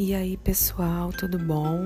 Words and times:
E 0.00 0.14
aí, 0.14 0.36
pessoal, 0.36 1.10
tudo 1.12 1.40
bom? 1.40 1.84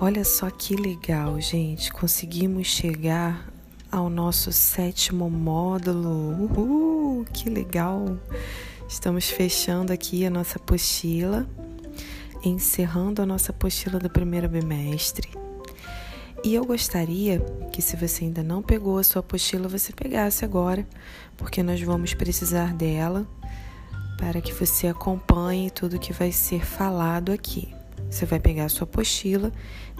Olha 0.00 0.24
só 0.24 0.48
que 0.48 0.74
legal, 0.74 1.38
gente. 1.38 1.92
Conseguimos 1.92 2.66
chegar 2.66 3.52
ao 3.92 4.08
nosso 4.08 4.50
sétimo 4.50 5.28
módulo. 5.28 6.44
Uhul, 6.44 7.26
que 7.26 7.50
legal! 7.50 8.16
Estamos 8.88 9.28
fechando 9.28 9.92
aqui 9.92 10.24
a 10.24 10.30
nossa 10.30 10.56
apostila, 10.56 11.46
encerrando 12.42 13.20
a 13.20 13.26
nossa 13.26 13.52
apostila 13.52 13.98
do 13.98 14.08
primeiro 14.08 14.48
bimestre. 14.48 15.28
E 16.42 16.54
eu 16.54 16.64
gostaria 16.64 17.38
que, 17.70 17.82
se 17.82 17.96
você 17.96 18.24
ainda 18.24 18.42
não 18.42 18.62
pegou 18.62 18.96
a 18.96 19.04
sua 19.04 19.20
apostila, 19.20 19.68
você 19.68 19.92
pegasse 19.92 20.42
agora, 20.42 20.88
porque 21.36 21.62
nós 21.62 21.82
vamos 21.82 22.14
precisar 22.14 22.72
dela 22.72 23.28
para 24.16 24.40
que 24.40 24.52
você 24.52 24.88
acompanhe 24.88 25.70
tudo 25.70 25.98
que 25.98 26.12
vai 26.12 26.32
ser 26.32 26.64
falado 26.64 27.32
aqui. 27.32 27.74
Você 28.10 28.24
vai 28.24 28.38
pegar 28.38 28.66
a 28.66 28.68
sua 28.68 28.84
apostila 28.84 29.52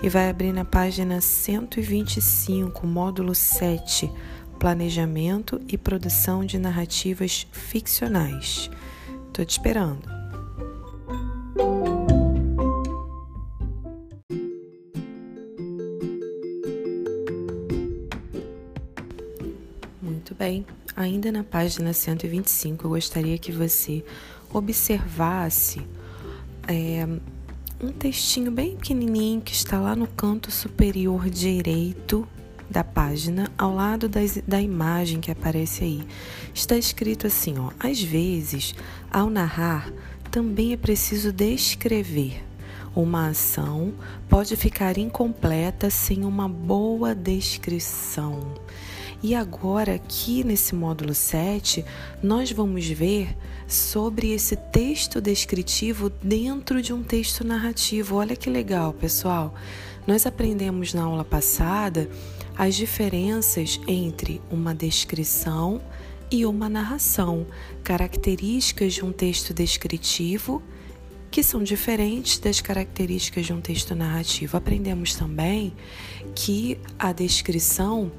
e 0.02 0.08
vai 0.08 0.30
abrir 0.30 0.52
na 0.52 0.64
página 0.64 1.20
125, 1.20 2.86
módulo 2.86 3.34
7, 3.34 4.10
Planejamento 4.58 5.60
e 5.68 5.76
Produção 5.76 6.44
de 6.44 6.58
Narrativas 6.58 7.46
Ficcionais. 7.52 8.70
Estou 9.28 9.44
te 9.44 9.50
esperando. 9.50 10.15
Ainda 21.26 21.38
na 21.38 21.44
página 21.44 21.92
125, 21.92 22.86
eu 22.86 22.90
gostaria 22.90 23.36
que 23.36 23.50
você 23.50 24.04
observasse 24.54 25.84
é, 26.68 27.04
um 27.82 27.90
textinho 27.90 28.52
bem 28.52 28.76
pequenininho 28.76 29.40
que 29.40 29.52
está 29.52 29.80
lá 29.80 29.96
no 29.96 30.06
canto 30.06 30.52
superior 30.52 31.28
direito 31.28 32.28
da 32.70 32.84
página, 32.84 33.50
ao 33.58 33.74
lado 33.74 34.08
das, 34.08 34.40
da 34.46 34.62
imagem 34.62 35.20
que 35.20 35.32
aparece 35.32 35.82
aí. 35.82 36.06
Está 36.54 36.76
escrito 36.76 37.26
assim: 37.26 37.58
ó, 37.58 37.72
às 37.80 38.00
vezes, 38.00 38.72
ao 39.10 39.28
narrar, 39.28 39.92
também 40.30 40.74
é 40.74 40.76
preciso 40.76 41.32
descrever. 41.32 42.40
Uma 42.94 43.30
ação 43.30 43.92
pode 44.28 44.54
ficar 44.54 44.96
incompleta 44.96 45.90
sem 45.90 46.24
uma 46.24 46.48
boa 46.48 47.16
descrição. 47.16 48.54
E 49.22 49.34
agora, 49.34 49.94
aqui 49.94 50.44
nesse 50.44 50.74
módulo 50.74 51.14
7, 51.14 51.84
nós 52.22 52.52
vamos 52.52 52.86
ver 52.86 53.36
sobre 53.66 54.32
esse 54.32 54.56
texto 54.56 55.20
descritivo 55.20 56.10
dentro 56.22 56.82
de 56.82 56.92
um 56.92 57.02
texto 57.02 57.42
narrativo. 57.42 58.16
Olha 58.16 58.36
que 58.36 58.50
legal, 58.50 58.92
pessoal. 58.92 59.54
Nós 60.06 60.26
aprendemos 60.26 60.92
na 60.92 61.02
aula 61.02 61.24
passada 61.24 62.08
as 62.56 62.74
diferenças 62.74 63.80
entre 63.88 64.40
uma 64.50 64.74
descrição 64.74 65.80
e 66.30 66.44
uma 66.44 66.68
narração, 66.68 67.46
características 67.82 68.94
de 68.94 69.04
um 69.04 69.12
texto 69.12 69.54
descritivo 69.54 70.62
que 71.30 71.42
são 71.42 71.62
diferentes 71.62 72.38
das 72.38 72.60
características 72.60 73.46
de 73.46 73.52
um 73.52 73.60
texto 73.60 73.94
narrativo. 73.94 74.56
Aprendemos 74.56 75.14
também 75.14 75.72
que 76.34 76.78
a 76.98 77.12
descrição 77.12 78.10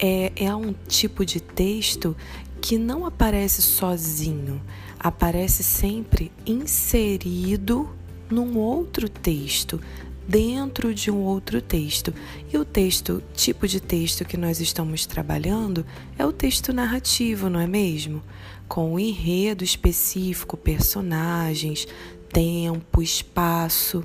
é, 0.00 0.32
é 0.34 0.54
um 0.54 0.72
tipo 0.88 1.26
de 1.26 1.40
texto 1.40 2.16
que 2.60 2.78
não 2.78 3.04
aparece 3.04 3.60
sozinho, 3.60 4.60
aparece 4.98 5.62
sempre 5.62 6.32
inserido 6.46 7.88
num 8.30 8.56
outro 8.56 9.08
texto, 9.08 9.80
dentro 10.26 10.94
de 10.94 11.10
um 11.10 11.18
outro 11.18 11.60
texto. 11.60 12.14
E 12.52 12.56
o 12.56 12.64
texto, 12.64 13.22
tipo 13.34 13.68
de 13.68 13.80
texto 13.80 14.24
que 14.24 14.36
nós 14.36 14.60
estamos 14.60 15.04
trabalhando 15.04 15.84
é 16.18 16.24
o 16.24 16.32
texto 16.32 16.72
narrativo, 16.72 17.50
não 17.50 17.60
é 17.60 17.66
mesmo? 17.66 18.22
Com 18.68 18.94
o 18.94 18.98
enredo 18.98 19.64
específico, 19.64 20.56
personagens, 20.56 21.86
tempo, 22.32 23.02
espaço. 23.02 24.04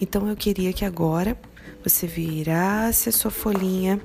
Então 0.00 0.26
eu 0.28 0.36
queria 0.36 0.72
que 0.72 0.84
agora 0.84 1.36
você 1.82 2.06
virasse 2.06 3.08
a 3.08 3.12
sua 3.12 3.30
folhinha 3.30 4.00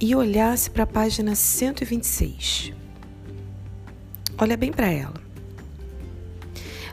e 0.00 0.14
olhasse 0.14 0.70
para 0.70 0.84
a 0.84 0.86
página 0.86 1.34
126. 1.34 2.72
Olha 4.38 4.56
bem 4.56 4.70
para 4.70 4.90
ela. 4.90 5.14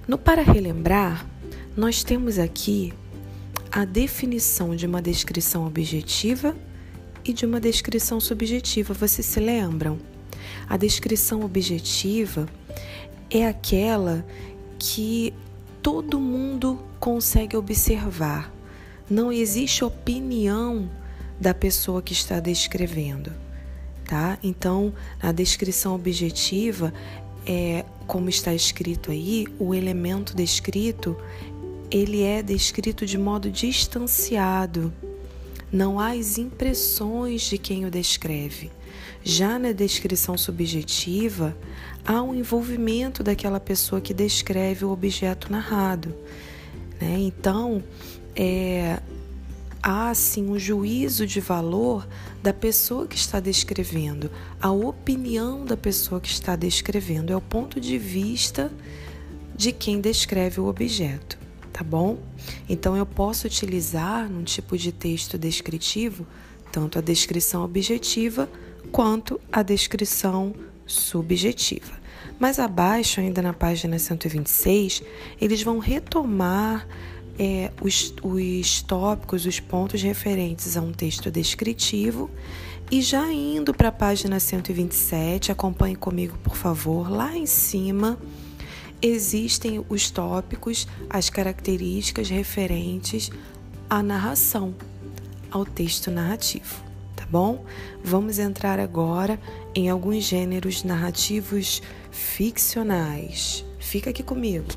No 0.08 0.18
Para 0.18 0.42
Relembrar, 0.42 1.26
nós 1.76 2.04
temos 2.04 2.40
aqui 2.40 2.94
a 3.72 3.86
definição 3.86 4.76
de 4.76 4.86
uma 4.86 5.02
descrição 5.02 5.66
objetiva 5.66 6.56
e 7.26 7.34
de 7.34 7.46
uma 7.46 7.60
descrição 7.60 8.20
subjetiva. 8.20 8.94
Vocês 8.94 9.26
se 9.26 9.40
lembram? 9.40 10.00
A 10.70 10.78
descrição 10.78 11.42
objetiva 11.42 12.48
é 13.30 13.48
aquela 13.48 14.26
que 14.80 15.34
todo 15.82 16.20
mundo 16.20 16.80
consegue 17.00 17.58
observar. 17.58 18.54
Não 19.10 19.32
existe 19.32 19.84
opinião 19.84 20.90
da 21.40 21.54
pessoa 21.54 22.02
que 22.02 22.14
está 22.14 22.40
descrevendo, 22.40 23.32
tá? 24.06 24.38
Então, 24.44 24.94
a 25.22 25.32
descrição 25.32 25.96
objetiva 25.96 26.94
é 27.46 27.84
como 28.08 28.30
está 28.30 28.54
escrito 28.54 29.12
aí, 29.12 29.46
o 29.60 29.74
elemento 29.74 30.36
descrito, 30.36 31.18
ele 31.90 32.24
é 32.24 32.42
descrito 32.42 33.06
de 33.06 33.18
modo 33.18 33.50
distanciado. 33.52 34.94
Não 35.72 36.00
há 36.00 36.12
as 36.12 36.38
impressões 36.38 37.42
de 37.44 37.58
quem 37.58 37.86
o 37.86 37.92
descreve. 37.92 38.72
Já 39.24 39.58
na 39.58 39.72
descrição 39.72 40.38
subjetiva, 40.38 41.56
há 42.06 42.22
um 42.22 42.36
envolvimento 42.36 43.24
daquela 43.24 43.60
pessoa 43.60 44.02
que 44.02 44.14
descreve 44.14 44.86
o 44.86 44.92
objeto 44.92 45.52
narrado. 45.52 46.14
Né? 47.00 47.16
Então, 47.20 47.84
é, 48.36 49.00
há 49.84 50.14
sim 50.14 50.50
um 50.50 50.58
juízo 50.58 51.28
de 51.28 51.42
valor 51.42 52.08
da 52.42 52.54
pessoa 52.54 53.06
que 53.06 53.18
está 53.18 53.42
descrevendo, 53.42 54.32
a 54.62 54.72
opinião 54.72 55.66
da 55.66 55.76
pessoa 55.76 56.22
que 56.22 56.30
está 56.30 56.56
descrevendo, 56.56 57.34
é 57.34 57.36
o 57.36 57.42
ponto 57.42 57.82
de 57.82 57.98
vista 57.98 58.72
de 59.54 59.74
quem 59.74 60.00
descreve 60.00 60.62
o 60.62 60.68
objeto, 60.68 61.38
tá 61.74 61.84
bom? 61.84 62.18
Então 62.70 62.96
eu 62.96 63.06
posso 63.06 63.46
utilizar 63.46 64.30
num 64.30 64.44
tipo 64.44 64.78
de 64.78 64.94
texto 64.94 65.38
descritivo 65.38 66.26
tanto 66.72 66.98
a 66.98 67.02
descrição 67.02 67.64
objetiva 67.64 68.50
quanto 68.92 69.40
a 69.52 69.62
descrição 69.62 70.56
subjetiva. 70.88 72.02
Mas 72.40 72.58
abaixo, 72.58 73.20
ainda 73.20 73.42
na 73.42 73.54
página 73.54 74.00
126, 74.00 75.04
eles 75.40 75.62
vão 75.62 75.78
retomar 75.78 76.88
é, 77.38 77.72
os, 77.82 78.14
os 78.22 78.82
tópicos, 78.82 79.46
os 79.46 79.60
pontos 79.60 80.02
referentes 80.02 80.78
a 80.78 80.82
um 80.82 80.92
texto 80.92 81.32
descritivo. 81.32 82.30
E 82.92 83.02
já 83.02 83.32
indo 83.32 83.74
para 83.74 83.90
a 83.90 83.92
página 83.92 84.40
127, 84.40 85.52
acompanhe 85.52 85.96
comigo, 85.96 86.38
por 86.44 86.56
favor, 86.56 87.10
lá 87.10 87.36
em 87.36 87.46
cima 87.46 88.20
existem 89.02 89.84
os 89.90 90.10
tópicos, 90.10 90.88
as 91.10 91.30
características 91.30 92.30
referentes 92.30 93.30
à 93.90 94.02
narração, 94.02 94.74
ao 95.52 95.66
texto 95.66 96.10
narrativo, 96.10 96.82
tá 97.16 97.26
bom? 97.30 97.66
Vamos 98.02 98.40
entrar 98.40 98.80
agora 98.80 99.40
em 99.76 99.90
alguns 99.90 100.24
gêneros 100.24 100.84
narrativos 100.84 101.82
ficcionais. 102.12 103.66
Fica 103.78 104.10
aqui 104.10 104.24
comigo. 104.24 104.68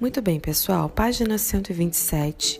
Muito 0.00 0.22
bem, 0.22 0.40
pessoal, 0.40 0.88
página 0.88 1.36
127, 1.36 2.58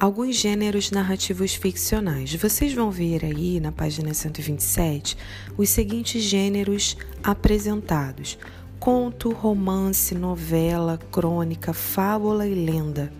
alguns 0.00 0.36
gêneros 0.36 0.90
narrativos 0.90 1.54
ficcionais. 1.54 2.34
Vocês 2.34 2.72
vão 2.72 2.90
ver 2.90 3.26
aí 3.26 3.60
na 3.60 3.70
página 3.70 4.14
127 4.14 5.14
os 5.58 5.68
seguintes 5.68 6.22
gêneros 6.22 6.96
apresentados: 7.22 8.38
conto, 8.80 9.30
romance, 9.32 10.14
novela, 10.14 10.98
crônica, 11.12 11.74
fábula 11.74 12.46
e 12.46 12.54
lenda. 12.54 13.12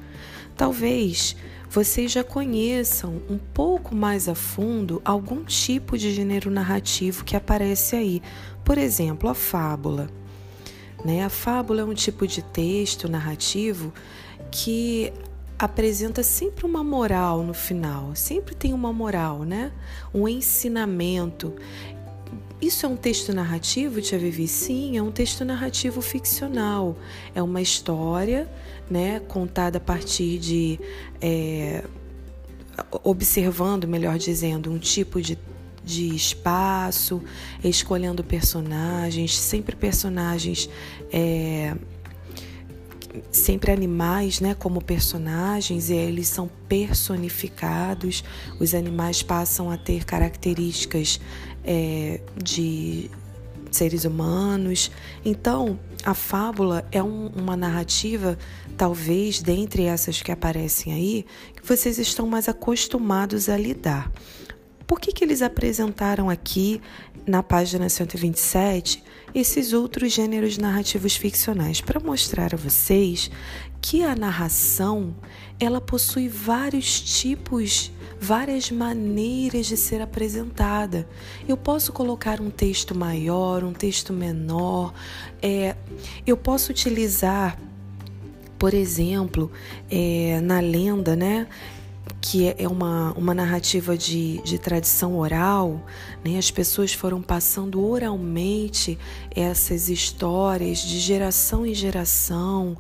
Talvez 0.56 1.36
vocês 1.68 2.10
já 2.10 2.24
conheçam 2.24 3.20
um 3.28 3.36
pouco 3.36 3.94
mais 3.94 4.30
a 4.30 4.34
fundo 4.34 5.02
algum 5.04 5.44
tipo 5.44 5.98
de 5.98 6.14
gênero 6.14 6.50
narrativo 6.50 7.22
que 7.22 7.36
aparece 7.36 7.96
aí. 7.96 8.22
Por 8.64 8.78
exemplo, 8.78 9.28
a 9.28 9.34
fábula. 9.34 10.08
Né? 11.04 11.24
A 11.24 11.28
fábula 11.28 11.82
é 11.82 11.84
um 11.84 11.94
tipo 11.94 12.26
de 12.26 12.42
texto 12.42 13.08
narrativo 13.08 13.92
que 14.50 15.12
apresenta 15.58 16.22
sempre 16.22 16.64
uma 16.64 16.84
moral 16.84 17.42
no 17.42 17.52
final, 17.52 18.14
sempre 18.14 18.54
tem 18.54 18.72
uma 18.72 18.92
moral, 18.92 19.40
né? 19.40 19.72
Um 20.14 20.28
ensinamento. 20.28 21.54
Isso 22.60 22.86
é 22.86 22.88
um 22.88 22.96
texto 22.96 23.32
narrativo, 23.32 24.00
Tia 24.00 24.18
Vivi? 24.18 24.48
Sim, 24.48 24.96
é 24.96 25.02
um 25.02 25.10
texto 25.10 25.44
narrativo 25.44 26.00
ficcional. 26.00 26.96
É 27.34 27.42
uma 27.42 27.60
história, 27.60 28.48
né, 28.90 29.20
contada 29.20 29.78
a 29.78 29.80
partir 29.80 30.38
de. 30.38 30.80
É, 31.20 31.84
observando, 33.02 33.86
melhor 33.88 34.18
dizendo, 34.18 34.70
um 34.70 34.78
tipo 34.78 35.20
de, 35.20 35.36
de 35.88 36.14
espaço, 36.14 37.22
escolhendo 37.64 38.22
personagens, 38.22 39.34
sempre 39.34 39.74
personagens. 39.74 40.68
É, 41.10 41.74
sempre 43.32 43.72
animais, 43.72 44.38
né, 44.38 44.54
como 44.54 44.82
personagens, 44.82 45.88
e 45.88 45.94
eles 45.94 46.28
são 46.28 46.48
personificados. 46.68 48.22
Os 48.60 48.74
animais 48.74 49.22
passam 49.22 49.70
a 49.70 49.78
ter 49.78 50.04
características 50.04 51.18
é, 51.64 52.20
de 52.36 53.10
seres 53.70 54.04
humanos. 54.04 54.90
Então, 55.24 55.80
a 56.04 56.12
fábula 56.12 56.86
é 56.92 57.02
um, 57.02 57.28
uma 57.28 57.56
narrativa, 57.56 58.38
talvez, 58.76 59.40
dentre 59.40 59.84
essas 59.84 60.20
que 60.20 60.30
aparecem 60.30 60.92
aí, 60.92 61.26
que 61.56 61.66
vocês 61.66 61.98
estão 61.98 62.26
mais 62.26 62.46
acostumados 62.46 63.48
a 63.48 63.56
lidar. 63.56 64.12
Por 64.88 64.98
que, 64.98 65.12
que 65.12 65.22
eles 65.22 65.42
apresentaram 65.42 66.30
aqui, 66.30 66.80
na 67.26 67.42
página 67.42 67.90
127, 67.90 69.04
esses 69.34 69.74
outros 69.74 70.14
gêneros 70.14 70.56
narrativos 70.56 71.14
ficcionais? 71.14 71.82
Para 71.82 72.00
mostrar 72.00 72.54
a 72.54 72.56
vocês 72.56 73.30
que 73.82 74.02
a 74.02 74.16
narração 74.16 75.14
ela 75.60 75.80
possui 75.80 76.26
vários 76.26 77.00
tipos 77.00 77.92
várias 78.20 78.70
maneiras 78.70 79.66
de 79.66 79.76
ser 79.76 80.00
apresentada. 80.00 81.06
Eu 81.46 81.56
posso 81.56 81.92
colocar 81.92 82.40
um 82.40 82.50
texto 82.50 82.96
maior, 82.96 83.62
um 83.62 83.72
texto 83.72 84.12
menor, 84.12 84.92
é, 85.40 85.76
eu 86.26 86.36
posso 86.36 86.72
utilizar, 86.72 87.58
por 88.58 88.74
exemplo, 88.74 89.52
é, 89.90 90.40
na 90.40 90.60
lenda, 90.60 91.14
né? 91.14 91.46
Que 92.20 92.54
é, 92.58 92.68
uma, 92.68 93.12
uma 93.12 93.34
narrativa 93.34 93.96
de, 93.96 94.42
de 94.42 94.58
tradição 94.58 95.16
oral, 95.18 95.84
né? 96.24 96.36
as 96.36 96.50
pessoas 96.50 96.92
foram 96.92 97.22
passando 97.22 97.84
oralmente 97.84 98.98
essas 99.34 99.88
histórias 99.88 100.78
de 100.78 100.98
geração 100.98 101.64
em 101.64 101.74
geração, 101.74 102.76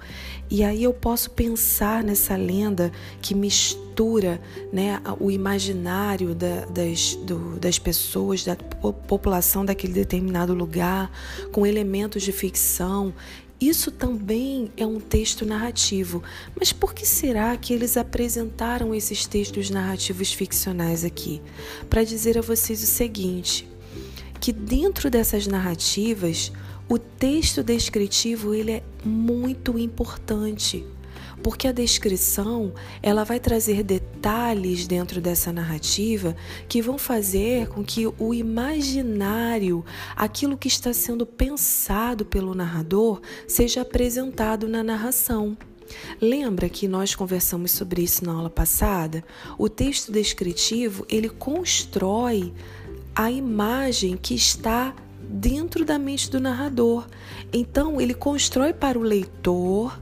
e 0.50 0.64
aí 0.64 0.82
eu 0.82 0.94
posso 0.94 1.30
pensar 1.30 2.02
nessa 2.02 2.34
lenda 2.34 2.90
que 3.20 3.34
mistura 3.34 4.40
né, 4.72 5.00
o 5.20 5.30
imaginário 5.30 6.34
da, 6.34 6.64
das, 6.64 7.14
do, 7.16 7.58
das 7.58 7.78
pessoas, 7.78 8.44
da 8.44 8.56
população 8.56 9.64
daquele 9.64 9.92
determinado 9.92 10.54
lugar, 10.54 11.10
com 11.52 11.66
elementos 11.66 12.22
de 12.22 12.32
ficção 12.32 13.12
isso 13.60 13.90
também 13.90 14.70
é 14.76 14.86
um 14.86 15.00
texto 15.00 15.44
narrativo. 15.44 16.22
Mas 16.58 16.72
por 16.72 16.94
que 16.94 17.04
será 17.04 17.56
que 17.56 17.72
eles 17.72 17.96
apresentaram 17.96 18.94
esses 18.94 19.26
textos 19.26 19.68
narrativos 19.68 20.32
ficcionais 20.32 21.04
aqui? 21.04 21.42
Para 21.90 22.04
dizer 22.04 22.38
a 22.38 22.42
vocês 22.42 22.82
o 22.82 22.86
seguinte: 22.86 23.68
que 24.40 24.52
dentro 24.52 25.10
dessas 25.10 25.46
narrativas, 25.46 26.52
o 26.88 26.98
texto 26.98 27.62
descritivo 27.62 28.54
ele 28.54 28.72
é 28.72 28.82
muito 29.04 29.78
importante 29.78 30.86
porque 31.42 31.68
a 31.68 31.72
descrição 31.72 32.72
ela 33.02 33.24
vai 33.24 33.38
trazer 33.38 33.82
detalhes 33.82 34.86
dentro 34.86 35.20
dessa 35.20 35.52
narrativa 35.52 36.36
que 36.68 36.82
vão 36.82 36.98
fazer 36.98 37.68
com 37.68 37.84
que 37.84 38.06
o 38.06 38.34
imaginário, 38.34 39.84
aquilo 40.16 40.56
que 40.56 40.68
está 40.68 40.92
sendo 40.92 41.24
pensado 41.24 42.24
pelo 42.24 42.54
narrador, 42.54 43.20
seja 43.46 43.82
apresentado 43.82 44.68
na 44.68 44.82
narração. 44.82 45.56
Lembra 46.20 46.68
que 46.68 46.86
nós 46.86 47.14
conversamos 47.14 47.70
sobre 47.70 48.02
isso 48.02 48.24
na 48.24 48.32
aula 48.32 48.50
passada? 48.50 49.24
O 49.56 49.68
texto 49.68 50.12
descritivo, 50.12 51.06
ele 51.08 51.28
constrói 51.28 52.52
a 53.14 53.30
imagem 53.30 54.16
que 54.16 54.34
está 54.34 54.94
dentro 55.20 55.84
da 55.84 55.98
mente 55.98 56.30
do 56.30 56.40
narrador. 56.40 57.06
Então, 57.52 58.00
ele 58.00 58.14
constrói 58.14 58.72
para 58.72 58.98
o 58.98 59.02
leitor 59.02 59.98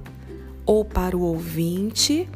ou 0.67 0.85
para 0.85 1.17
o 1.17 1.23
ouvinte 1.23 2.29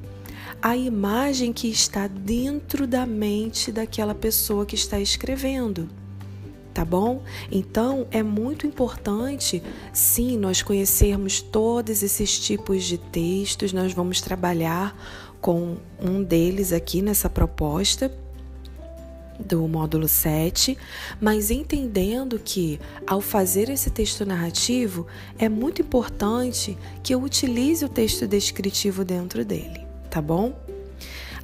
a 0.63 0.77
imagem 0.77 1.53
que 1.53 1.69
está 1.69 2.07
dentro 2.07 2.87
da 2.87 3.07
mente 3.07 3.73
daquela 3.73 4.15
pessoa 4.15 4.67
que 4.67 4.75
está 4.75 5.01
escrevendo. 5.01 5.89
Tá 6.73 6.85
bom? 6.85 7.23
Então 7.51 8.07
é 8.11 8.23
muito 8.23 8.67
importante, 8.67 9.63
sim, 9.93 10.37
nós 10.39 10.63
conhecermos 10.63 11.41
todos 11.41 12.03
esses 12.03 12.39
tipos 12.39 12.85
de 12.85 12.97
textos. 12.97 13.73
Nós 13.73 13.93
vamos 13.93 14.21
trabalhar 14.21 14.97
com 15.41 15.79
um 16.01 16.23
deles 16.23 16.73
aqui 16.73 17.03
nessa 17.03 17.29
proposta 17.29 18.13
do 19.45 19.67
módulo 19.67 20.07
7, 20.07 20.77
mas 21.21 21.51
entendendo 21.51 22.39
que 22.39 22.79
ao 23.07 23.21
fazer 23.21 23.69
esse 23.69 23.91
texto 23.91 24.25
narrativo 24.25 25.07
é 25.39 25.49
muito 25.49 25.83
importante 25.83 26.77
que 27.03 27.15
eu 27.15 27.23
utilize 27.23 27.85
o 27.85 27.89
texto 27.89 28.27
descritivo 28.27 29.05
dentro 29.05 29.45
dele, 29.45 29.87
tá 30.11 30.21
bom? 30.21 30.55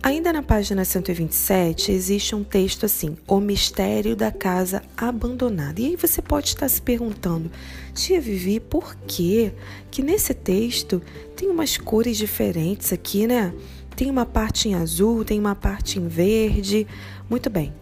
Ainda 0.06 0.32
na 0.32 0.40
página 0.40 0.84
127 0.84 1.90
existe 1.90 2.32
um 2.32 2.44
texto 2.44 2.86
assim: 2.86 3.16
O 3.26 3.40
mistério 3.40 4.14
da 4.14 4.30
casa 4.30 4.80
abandonada. 4.96 5.80
E 5.80 5.86
aí 5.86 5.96
você 5.96 6.22
pode 6.22 6.46
estar 6.46 6.68
se 6.68 6.80
perguntando, 6.80 7.50
tia 7.92 8.20
Vivi, 8.20 8.60
por 8.60 8.94
que 9.06 9.52
que 9.90 10.02
nesse 10.02 10.32
texto 10.32 11.02
tem 11.34 11.50
umas 11.50 11.76
cores 11.76 12.16
diferentes 12.16 12.92
aqui, 12.92 13.26
né? 13.26 13.52
Tem 13.96 14.08
uma 14.08 14.24
parte 14.24 14.68
em 14.68 14.74
azul, 14.74 15.24
tem 15.24 15.40
uma 15.40 15.56
parte 15.56 15.98
em 15.98 16.06
verde. 16.06 16.86
Muito 17.28 17.50
bem. 17.50 17.72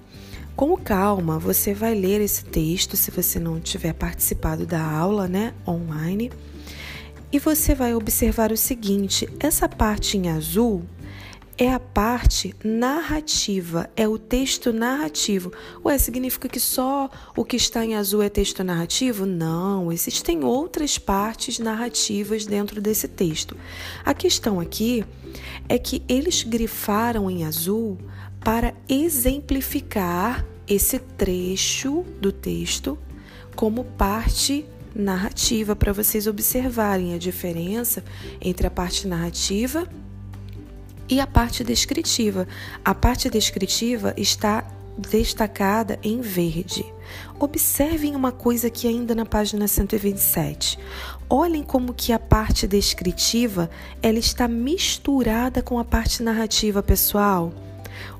Com 0.56 0.76
calma, 0.76 1.36
você 1.36 1.74
vai 1.74 1.96
ler 1.96 2.20
esse 2.20 2.44
texto 2.44 2.96
se 2.96 3.10
você 3.10 3.40
não 3.40 3.58
tiver 3.58 3.92
participado 3.92 4.64
da 4.64 4.80
aula, 4.80 5.26
né, 5.26 5.52
online. 5.66 6.30
E 7.32 7.40
você 7.40 7.74
vai 7.74 7.92
observar 7.92 8.52
o 8.52 8.56
seguinte: 8.56 9.28
essa 9.40 9.68
parte 9.68 10.16
em 10.16 10.28
azul 10.28 10.84
é 11.58 11.72
a 11.72 11.80
parte 11.80 12.54
narrativa, 12.64 13.90
é 13.96 14.06
o 14.06 14.16
texto 14.16 14.72
narrativo. 14.72 15.52
Ué, 15.84 15.98
significa 15.98 16.48
que 16.48 16.60
só 16.60 17.10
o 17.36 17.44
que 17.44 17.56
está 17.56 17.84
em 17.84 17.96
azul 17.96 18.22
é 18.22 18.28
texto 18.28 18.62
narrativo? 18.62 19.26
Não, 19.26 19.90
existem 19.90 20.44
outras 20.44 20.98
partes 20.98 21.58
narrativas 21.58 22.46
dentro 22.46 22.80
desse 22.80 23.08
texto. 23.08 23.56
A 24.04 24.14
questão 24.14 24.60
aqui 24.60 25.04
é 25.68 25.78
que 25.78 26.02
eles 26.08 26.44
grifaram 26.44 27.28
em 27.28 27.44
azul 27.44 27.98
para 28.44 28.74
exemplificar 28.86 30.44
esse 30.68 30.98
trecho 30.98 32.04
do 32.20 32.30
texto 32.30 32.98
como 33.56 33.84
parte 33.84 34.66
narrativa, 34.94 35.74
para 35.74 35.92
vocês 35.92 36.26
observarem 36.26 37.14
a 37.14 37.18
diferença 37.18 38.04
entre 38.40 38.66
a 38.66 38.70
parte 38.70 39.08
narrativa 39.08 39.88
e 41.08 41.20
a 41.20 41.26
parte 41.26 41.64
descritiva. 41.64 42.46
A 42.84 42.94
parte 42.94 43.30
descritiva 43.30 44.14
está 44.16 44.66
destacada 44.96 45.98
em 46.02 46.20
verde. 46.20 46.84
Observem 47.40 48.14
uma 48.14 48.30
coisa 48.30 48.68
aqui 48.68 48.86
ainda 48.86 49.14
na 49.14 49.26
página 49.26 49.66
127. 49.66 50.78
Olhem 51.28 51.62
como 51.62 51.94
que 51.94 52.12
a 52.12 52.18
parte 52.18 52.66
descritiva 52.66 53.70
ela 54.02 54.18
está 54.18 54.46
misturada 54.46 55.62
com 55.62 55.78
a 55.78 55.84
parte 55.84 56.22
narrativa, 56.22 56.82
pessoal. 56.82 57.52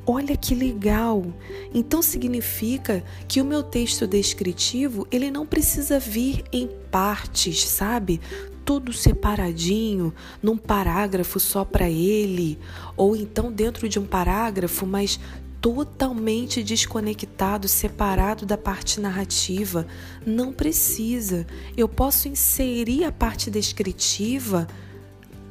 Olha 0.07 0.37
que 0.37 0.55
legal! 0.55 1.25
Então 1.73 2.03
significa 2.03 3.03
que 3.27 3.41
o 3.41 3.45
meu 3.45 3.63
texto 3.63 4.07
descritivo, 4.07 5.07
ele 5.11 5.31
não 5.31 5.47
precisa 5.47 5.99
vir 5.99 6.45
em 6.53 6.69
partes, 6.91 7.67
sabe? 7.67 8.21
Tudo 8.65 8.93
separadinho, 8.93 10.15
num 10.43 10.57
parágrafo 10.57 11.39
só 11.39 11.65
para 11.65 11.89
ele, 11.89 12.59
ou 12.97 13.15
então 13.15 13.53
dentro 13.53 13.89
de 13.89 13.99
um 13.99 14.07
parágrafo, 14.07 14.87
mas 14.87 15.19
totalmente 15.65 16.63
desconectado, 16.63 17.67
separado 17.69 18.45
da 18.45 18.59
parte 18.59 19.01
narrativa. 19.01 19.87
Não 20.27 20.53
precisa. 20.53 21.47
Eu 21.75 21.89
posso 21.89 22.29
inserir 22.29 23.05
a 23.05 23.11
parte 23.11 23.51
descritiva 23.51 24.69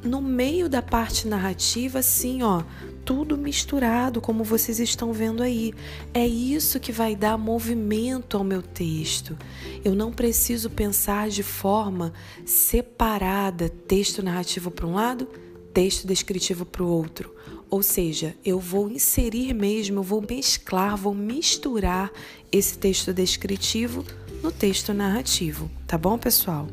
no 0.04 0.20
meio 0.20 0.68
da 0.68 0.82
parte 0.82 1.26
narrativa, 1.26 2.00
assim, 2.00 2.42
ó, 2.42 2.62
tudo 3.04 3.36
misturado, 3.36 4.20
como 4.20 4.44
vocês 4.44 4.78
estão 4.78 5.12
vendo 5.12 5.42
aí. 5.42 5.72
É 6.12 6.26
isso 6.26 6.78
que 6.78 6.92
vai 6.92 7.16
dar 7.16 7.38
movimento 7.38 8.36
ao 8.36 8.44
meu 8.44 8.62
texto. 8.62 9.36
Eu 9.84 9.94
não 9.94 10.12
preciso 10.12 10.70
pensar 10.70 11.28
de 11.30 11.42
forma 11.42 12.12
separada, 12.44 13.68
texto 13.68 14.22
narrativo 14.22 14.70
para 14.70 14.86
um 14.86 14.94
lado, 14.94 15.26
texto 15.72 16.06
descritivo 16.06 16.64
para 16.64 16.82
o 16.82 16.88
outro. 16.88 17.34
Ou 17.70 17.82
seja, 17.82 18.36
eu 18.44 18.60
vou 18.60 18.90
inserir 18.90 19.54
mesmo, 19.54 19.98
eu 19.98 20.02
vou 20.02 20.24
mesclar, 20.28 20.96
vou 20.96 21.14
misturar 21.14 22.12
esse 22.52 22.78
texto 22.78 23.12
descritivo 23.12 24.04
no 24.42 24.52
texto 24.52 24.92
narrativo, 24.92 25.70
tá 25.86 25.96
bom, 25.96 26.18
pessoal? 26.18 26.68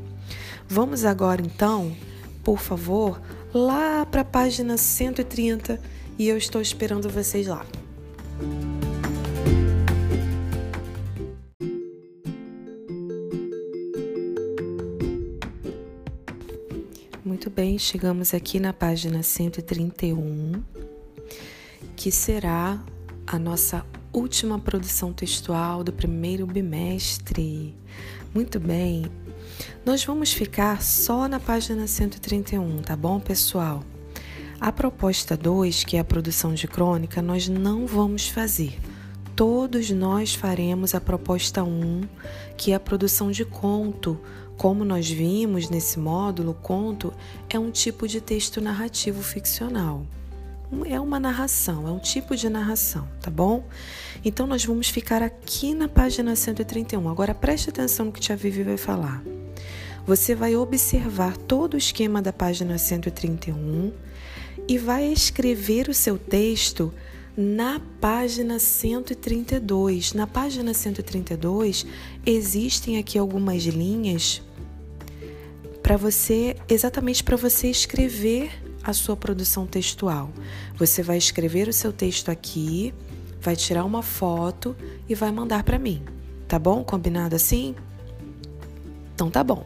Vamos 0.68 1.04
agora 1.04 1.42
então, 1.42 1.96
por 2.44 2.60
favor, 2.60 3.22
lá 3.54 4.06
para 4.06 4.22
a 4.22 4.26
página 4.26 4.78
130 4.78 5.80
e 6.18 6.28
eu 6.28 6.38
estou 6.38 6.62
esperando 6.62 7.10
vocês 7.10 7.48
lá. 7.48 7.66
Muito 17.24 17.50
bem, 17.50 17.80
chegamos 17.80 18.34
aqui 18.34 18.60
na 18.60 18.74
página 18.74 19.24
131, 19.24 20.62
que 21.96 22.12
será 22.12 22.84
a 23.26 23.40
nossa 23.40 23.86
última 24.14 24.60
produção 24.60 25.14
textual 25.14 25.84
do 25.84 25.94
primeiro 25.94 26.46
bimestre. 26.46 27.74
Muito 28.34 28.60
bem, 28.60 29.06
nós 29.86 30.04
vamos 30.04 30.34
ficar 30.34 30.82
só 30.82 31.28
na 31.28 31.40
página 31.40 31.88
131, 31.88 32.78
tá 32.82 32.96
bom, 32.96 33.20
pessoal? 33.20 33.84
A 34.60 34.72
proposta 34.72 35.36
2, 35.36 35.84
que 35.84 35.98
é 35.98 36.00
a 36.00 36.04
produção 36.04 36.54
de 36.54 36.68
crônica, 36.68 37.22
nós 37.22 37.48
não 37.48 37.88
vamos 37.88 38.28
fazer. 38.28 38.80
Todos 39.36 39.90
nós 39.90 40.36
faremos 40.36 40.94
a 40.94 41.02
proposta 41.02 41.64
1, 41.64 41.68
um, 41.68 42.02
que 42.56 42.72
é 42.72 42.76
a 42.76 42.80
produção 42.80 43.32
de 43.32 43.44
conto 43.44 44.20
como 44.62 44.86
nós 44.86 45.10
vimos 45.10 45.72
nesse 45.72 45.98
módulo, 45.98 46.54
conto 46.54 47.12
é 47.50 47.58
um 47.58 47.72
tipo 47.72 48.08
de 48.08 48.22
texto 48.22 48.62
narrativo 48.62 49.24
ficcional. 49.24 50.06
É 50.86 51.00
uma 51.00 51.20
narração, 51.20 51.88
é 51.88 51.92
um 51.92 51.98
tipo 51.98 52.36
de 52.36 52.48
narração, 52.48 53.08
tá 53.20 53.32
bom? 53.32 53.66
Então 54.24 54.46
nós 54.46 54.64
vamos 54.64 54.88
ficar 54.88 55.24
aqui 55.24 55.74
na 55.74 55.90
página 55.90 56.36
131. 56.36 57.10
Agora 57.10 57.34
preste 57.34 57.72
atenção 57.72 58.06
no 58.06 58.12
que 58.12 58.20
Tia 58.20 58.38
Vivi 58.38 58.62
vai 58.62 58.78
falar. 58.78 59.24
Você 60.06 60.34
vai 60.34 60.56
observar 60.56 61.38
todo 61.38 61.76
o 61.76 61.78
esquema 61.78 62.22
da 62.22 62.34
página 62.34 62.78
131 62.78 63.92
e 64.68 64.78
vai 64.78 65.06
escrever 65.12 65.90
o 65.90 65.94
seu 65.94 66.18
texto 66.18 66.94
na 67.38 67.80
página 68.00 68.60
132. 68.60 70.14
Na 70.14 70.26
página 70.28 70.74
132 70.74 71.86
existem 72.26 72.98
aqui 72.98 73.18
algumas 73.18 73.64
linhas 73.64 74.42
para 75.84 75.98
você, 75.98 76.56
exatamente 76.70 77.24
para 77.24 77.36
você 77.36 77.68
escrever 77.68 78.52
a 78.84 78.94
sua 78.94 79.16
produção 79.16 79.68
textual. 79.68 80.32
Você 80.76 81.04
vai 81.04 81.18
escrever 81.18 81.68
o 81.68 81.74
seu 81.74 81.94
texto 81.94 82.30
aqui, 82.30 82.94
vai 83.40 83.56
tirar 83.56 83.86
uma 83.86 84.02
foto 84.02 84.76
e 85.08 85.16
vai 85.16 85.32
mandar 85.32 85.64
para 85.64 85.78
mim. 85.78 86.02
Tá 86.48 86.58
bom? 86.58 86.84
Combinado 86.84 87.36
assim? 87.36 87.76
Então 89.14 89.30
tá 89.30 89.44
bom. 89.44 89.66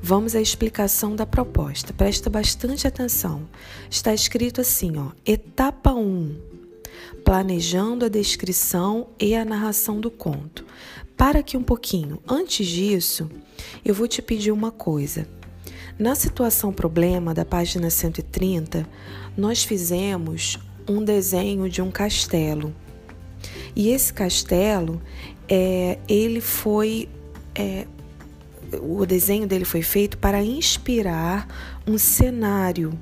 Vamos 0.00 0.34
à 0.34 0.40
explicação 0.40 1.14
da 1.14 1.26
proposta. 1.26 1.92
Presta 1.92 2.28
bastante 2.28 2.86
atenção. 2.86 3.48
Está 3.90 4.12
escrito 4.12 4.60
assim, 4.60 4.96
ó: 4.96 5.10
Etapa 5.24 5.92
1: 5.92 6.36
Planejando 7.24 8.04
a 8.04 8.08
descrição 8.08 9.08
e 9.18 9.34
a 9.34 9.44
narração 9.44 10.00
do 10.00 10.10
conto. 10.10 10.64
Para 11.16 11.40
aqui 11.40 11.56
um 11.56 11.62
pouquinho. 11.62 12.20
Antes 12.28 12.66
disso, 12.66 13.30
eu 13.84 13.94
vou 13.94 14.08
te 14.08 14.20
pedir 14.20 14.50
uma 14.50 14.70
coisa. 14.70 15.26
Na 15.98 16.14
situação 16.14 16.72
problema 16.72 17.34
da 17.34 17.44
página 17.44 17.90
130, 17.90 18.88
nós 19.36 19.62
fizemos 19.62 20.58
um 20.88 21.04
desenho 21.04 21.68
de 21.68 21.80
um 21.80 21.90
castelo. 21.90 22.74
E 23.76 23.90
esse 23.90 24.12
castelo, 24.12 25.00
é, 25.48 25.98
ele 26.08 26.40
foi. 26.40 27.08
É, 27.54 27.86
o 28.80 29.04
desenho 29.04 29.46
dele 29.46 29.64
foi 29.64 29.82
feito 29.82 30.18
para 30.18 30.42
inspirar 30.42 31.46
um 31.86 31.98
cenário 31.98 32.98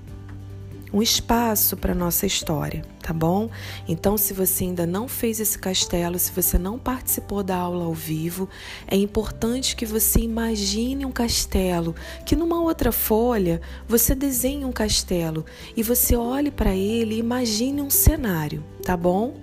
um 0.92 1.00
espaço 1.00 1.76
para 1.76 1.94
nossa 1.94 2.26
história, 2.26 2.84
tá 3.00 3.12
bom? 3.12 3.48
Então, 3.86 4.16
se 4.16 4.32
você 4.32 4.64
ainda 4.64 4.86
não 4.86 5.06
fez 5.06 5.38
esse 5.38 5.58
castelo, 5.58 6.18
se 6.18 6.32
você 6.32 6.58
não 6.58 6.78
participou 6.78 7.42
da 7.42 7.56
aula 7.56 7.84
ao 7.84 7.94
vivo, 7.94 8.48
é 8.86 8.96
importante 8.96 9.76
que 9.76 9.86
você 9.86 10.20
imagine 10.20 11.06
um 11.06 11.12
castelo, 11.12 11.94
que 12.26 12.34
numa 12.34 12.60
outra 12.60 12.90
folha 12.90 13.60
você 13.86 14.14
desenhe 14.14 14.64
um 14.64 14.72
castelo 14.72 15.44
e 15.76 15.82
você 15.82 16.16
olhe 16.16 16.50
para 16.50 16.74
ele 16.74 17.14
e 17.14 17.20
imagine 17.20 17.80
um 17.80 17.90
cenário, 17.90 18.64
tá 18.82 18.96
bom? 18.96 19.34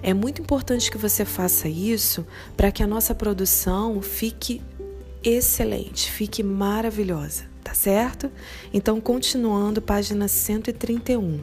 É 0.00 0.14
muito 0.14 0.40
importante 0.40 0.90
que 0.90 0.98
você 0.98 1.24
faça 1.24 1.68
isso 1.68 2.26
para 2.56 2.70
que 2.70 2.82
a 2.82 2.86
nossa 2.86 3.14
produção 3.14 4.00
fique 4.00 4.60
excelente, 5.24 6.10
fique 6.10 6.42
maravilhosa 6.42 7.54
tá 7.64 7.72
certo? 7.72 8.30
Então, 8.72 9.00
continuando, 9.00 9.80
página 9.80 10.28
131. 10.28 11.40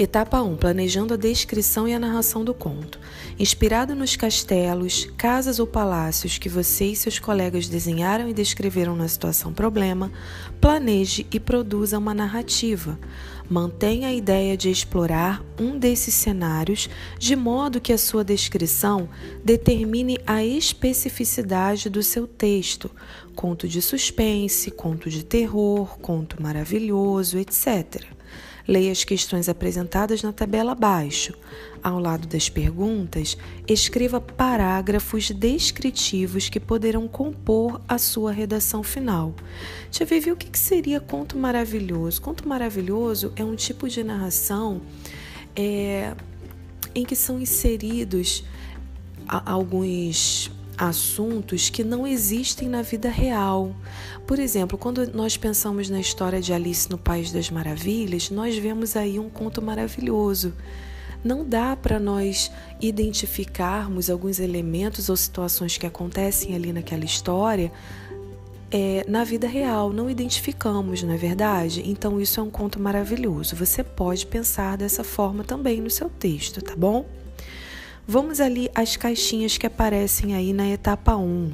Etapa 0.00 0.40
1. 0.40 0.58
Planejando 0.58 1.14
a 1.14 1.16
descrição 1.16 1.88
e 1.88 1.92
a 1.92 1.98
narração 1.98 2.44
do 2.44 2.54
conto. 2.54 3.00
Inspirado 3.36 3.96
nos 3.96 4.14
castelos, 4.14 5.10
casas 5.16 5.58
ou 5.58 5.66
palácios 5.66 6.38
que 6.38 6.48
você 6.48 6.84
e 6.84 6.94
seus 6.94 7.18
colegas 7.18 7.66
desenharam 7.66 8.28
e 8.28 8.32
descreveram 8.32 8.94
na 8.94 9.08
situação 9.08 9.52
problema, 9.52 10.12
planeje 10.60 11.26
e 11.32 11.40
produza 11.40 11.98
uma 11.98 12.14
narrativa. 12.14 12.96
Mantenha 13.50 14.06
a 14.06 14.14
ideia 14.14 14.56
de 14.56 14.70
explorar 14.70 15.44
um 15.58 15.76
desses 15.76 16.14
cenários 16.14 16.88
de 17.18 17.34
modo 17.34 17.80
que 17.80 17.92
a 17.92 17.98
sua 17.98 18.22
descrição 18.22 19.08
determine 19.44 20.16
a 20.24 20.44
especificidade 20.44 21.90
do 21.90 22.04
seu 22.04 22.28
texto, 22.28 22.88
conto 23.34 23.66
de 23.66 23.82
suspense, 23.82 24.70
conto 24.70 25.10
de 25.10 25.24
terror, 25.24 25.98
conto 25.98 26.40
maravilhoso, 26.40 27.36
etc. 27.36 28.06
Leia 28.68 28.92
as 28.92 29.02
questões 29.02 29.48
apresentadas 29.48 30.22
na 30.22 30.30
tabela 30.30 30.72
abaixo. 30.72 31.32
Ao 31.82 31.98
lado 31.98 32.28
das 32.28 32.50
perguntas, 32.50 33.38
escreva 33.66 34.20
parágrafos 34.20 35.30
descritivos 35.30 36.50
que 36.50 36.60
poderão 36.60 37.08
compor 37.08 37.80
a 37.88 37.96
sua 37.96 38.30
redação 38.30 38.82
final. 38.82 39.34
Já 39.90 40.04
viu 40.04 40.34
o 40.34 40.36
que 40.36 40.58
seria 40.58 41.00
conto 41.00 41.38
maravilhoso? 41.38 42.20
Conto 42.20 42.46
maravilhoso 42.46 43.32
é 43.36 43.42
um 43.42 43.56
tipo 43.56 43.88
de 43.88 44.04
narração 44.04 44.82
é, 45.56 46.14
em 46.94 47.06
que 47.06 47.16
são 47.16 47.40
inseridos 47.40 48.44
alguns 49.26 50.50
assuntos 50.78 51.68
que 51.68 51.82
não 51.82 52.06
existem 52.06 52.68
na 52.68 52.82
vida 52.82 53.08
real. 53.08 53.74
Por 54.26 54.38
exemplo, 54.38 54.78
quando 54.78 55.06
nós 55.12 55.36
pensamos 55.36 55.90
na 55.90 56.00
história 56.00 56.40
de 56.40 56.52
Alice 56.52 56.88
no 56.88 56.96
País 56.96 57.32
das 57.32 57.50
Maravilhas, 57.50 58.30
nós 58.30 58.56
vemos 58.56 58.96
aí 58.96 59.18
um 59.18 59.28
conto 59.28 59.60
maravilhoso. 59.60 60.54
Não 61.24 61.44
dá 61.44 61.74
para 61.74 61.98
nós 61.98 62.50
identificarmos 62.80 64.08
alguns 64.08 64.38
elementos 64.38 65.08
ou 65.08 65.16
situações 65.16 65.76
que 65.76 65.86
acontecem 65.86 66.54
ali 66.54 66.72
naquela 66.72 67.04
história 67.04 67.72
é, 68.70 69.04
na 69.08 69.24
vida 69.24 69.46
real, 69.46 69.92
não 69.92 70.10
identificamos, 70.10 71.02
não 71.02 71.14
é 71.14 71.16
verdade? 71.16 71.82
Então, 71.86 72.20
isso 72.20 72.38
é 72.38 72.42
um 72.42 72.50
conto 72.50 72.80
maravilhoso. 72.80 73.56
Você 73.56 73.82
pode 73.82 74.26
pensar 74.26 74.76
dessa 74.76 75.02
forma 75.02 75.42
também 75.42 75.80
no 75.80 75.90
seu 75.90 76.10
texto, 76.10 76.60
tá 76.62 76.76
bom? 76.76 77.06
Vamos 78.10 78.40
ali 78.40 78.70
às 78.74 78.96
caixinhas 78.96 79.58
que 79.58 79.66
aparecem 79.66 80.34
aí 80.34 80.54
na 80.54 80.66
etapa 80.66 81.14
1. 81.14 81.52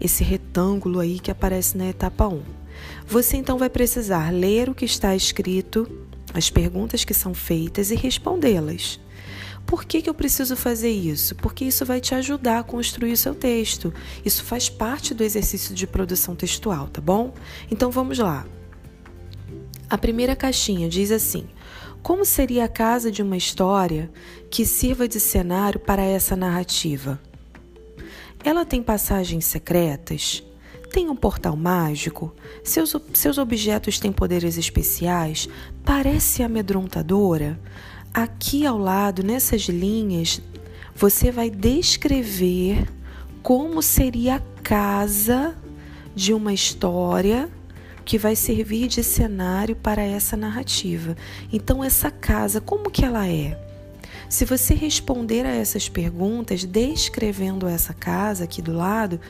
Esse 0.00 0.24
retângulo 0.24 0.98
aí 0.98 1.20
que 1.20 1.30
aparece 1.30 1.78
na 1.78 1.86
etapa 1.86 2.26
1. 2.26 2.42
Você 3.06 3.36
então 3.36 3.56
vai 3.56 3.70
precisar 3.70 4.32
ler 4.32 4.68
o 4.68 4.74
que 4.74 4.84
está 4.84 5.14
escrito, 5.14 5.88
as 6.34 6.50
perguntas 6.50 7.04
que 7.04 7.14
são 7.14 7.32
feitas 7.32 7.92
e 7.92 7.94
respondê-las. 7.94 8.98
Por 9.64 9.84
que, 9.84 10.02
que 10.02 10.10
eu 10.10 10.14
preciso 10.14 10.56
fazer 10.56 10.90
isso? 10.90 11.36
Porque 11.36 11.64
isso 11.64 11.86
vai 11.86 12.00
te 12.00 12.12
ajudar 12.12 12.58
a 12.58 12.64
construir 12.64 13.12
o 13.12 13.16
seu 13.16 13.32
texto. 13.32 13.94
Isso 14.24 14.42
faz 14.42 14.68
parte 14.68 15.14
do 15.14 15.22
exercício 15.22 15.76
de 15.76 15.86
produção 15.86 16.34
textual, 16.34 16.88
tá 16.88 17.00
bom? 17.00 17.32
Então 17.70 17.88
vamos 17.88 18.18
lá. 18.18 18.44
A 19.88 19.96
primeira 19.96 20.34
caixinha 20.34 20.88
diz 20.88 21.12
assim: 21.12 21.46
como 22.02 22.24
seria 22.24 22.64
a 22.64 22.68
casa 22.68 23.12
de 23.12 23.22
uma 23.22 23.36
história 23.36 24.10
que 24.50 24.66
sirva 24.66 25.06
de 25.06 25.20
cenário 25.20 25.78
para 25.78 26.02
essa 26.02 26.34
narrativa? 26.34 27.20
Ela 28.44 28.64
tem 28.64 28.82
passagens 28.82 29.44
secretas? 29.44 30.42
Tem 30.90 31.08
um 31.08 31.14
portal 31.14 31.56
mágico? 31.56 32.34
Seus, 32.64 32.94
seus 33.14 33.38
objetos 33.38 34.00
têm 34.00 34.10
poderes 34.10 34.58
especiais? 34.58 35.48
Parece 35.84 36.42
amedrontadora? 36.42 37.58
Aqui 38.12 38.66
ao 38.66 38.76
lado, 38.76 39.22
nessas 39.22 39.62
linhas, 39.62 40.42
você 40.94 41.30
vai 41.30 41.48
descrever 41.48 42.86
como 43.42 43.80
seria 43.80 44.36
a 44.36 44.40
casa 44.62 45.56
de 46.14 46.34
uma 46.34 46.52
história 46.52 47.48
que 48.04 48.18
vai 48.18 48.36
servir 48.36 48.88
de 48.88 49.02
cenário 49.02 49.76
para 49.76 50.02
essa 50.02 50.36
narrativa. 50.36 51.16
Então 51.52 51.82
essa 51.82 52.10
casa, 52.10 52.60
como 52.60 52.90
que 52.90 53.04
ela 53.04 53.28
é? 53.28 53.58
Se 54.28 54.46
você 54.46 54.72
responder 54.74 55.44
a 55.44 55.54
essas 55.54 55.90
perguntas 55.90 56.64
descrevendo 56.64 57.66
essa 57.66 57.92
casa 57.92 58.44
aqui 58.44 58.62
do 58.62 58.72
lado, 58.72 59.20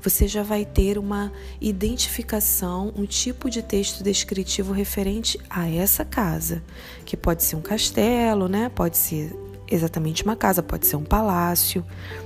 você 0.00 0.28
já 0.28 0.42
vai 0.42 0.64
ter 0.64 0.98
uma 0.98 1.32
identificação, 1.60 2.92
um 2.96 3.04
tipo 3.04 3.50
de 3.50 3.60
texto 3.60 4.04
descritivo 4.04 4.72
referente 4.72 5.38
a 5.50 5.68
essa 5.68 6.04
casa, 6.04 6.62
que 7.04 7.16
pode 7.16 7.42
ser 7.42 7.56
um 7.56 7.60
castelo, 7.60 8.48
né? 8.48 8.68
Pode 8.68 8.96
ser 8.96 9.34
exatamente 9.68 10.22
uma 10.24 10.36
casa, 10.36 10.62
pode 10.62 10.86
ser 10.86 10.96
um 10.96 11.04
palácio. 11.04 11.84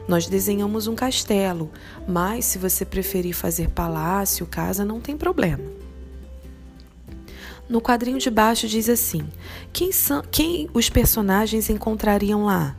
Nós 0.08 0.26
desenhamos 0.26 0.86
um 0.86 0.94
castelo, 0.94 1.70
mas 2.06 2.44
se 2.44 2.58
você 2.58 2.84
preferir 2.84 3.34
fazer 3.34 3.70
palácio, 3.70 4.46
casa, 4.46 4.84
não 4.84 5.00
tem 5.00 5.16
problema. 5.16 5.85
No 7.68 7.80
quadrinho 7.80 8.18
de 8.18 8.30
baixo 8.30 8.68
diz 8.68 8.88
assim: 8.88 9.26
quem, 9.72 9.90
são, 9.90 10.22
quem 10.30 10.68
os 10.72 10.88
personagens 10.88 11.68
encontrariam 11.68 12.44
lá? 12.44 12.76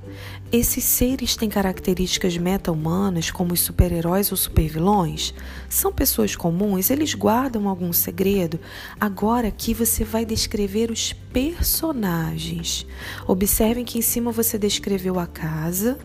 Esses 0.50 0.86
seres 0.86 1.36
têm 1.36 1.50
características 1.50 2.38
meta-humanas, 2.38 3.30
como 3.30 3.54
os 3.54 3.60
super-heróis 3.60 4.32
ou 4.32 4.38
super-vilões? 4.38 5.34
São 5.68 5.92
pessoas 5.92 6.38
comuns? 6.38 6.90
Eles 6.90 7.14
guardam 7.14 7.68
algum 7.68 7.92
segredo? 7.92 8.58
Agora 8.98 9.50
aqui 9.50 9.74
você 9.74 10.06
vai 10.06 10.24
descrever 10.24 10.90
os 10.90 11.12
personagens. 11.12 12.86
Observem 13.28 13.84
que 13.84 14.00
em 14.00 14.02
cima 14.02 14.32
você 14.32 14.58
descreveu 14.58 15.20
a 15.20 15.28
casa, 15.28 15.98